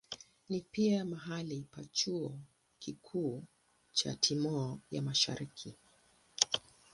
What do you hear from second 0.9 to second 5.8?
mahali pa chuo kikuu cha Timor ya Mashariki.